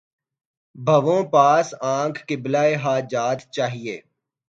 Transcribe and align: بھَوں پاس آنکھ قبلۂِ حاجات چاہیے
بھَوں 0.75 1.21
پاس 1.33 1.67
آنکھ 1.97 2.19
قبلۂِ 2.27 2.75
حاجات 2.83 3.39
چاہیے 3.51 3.95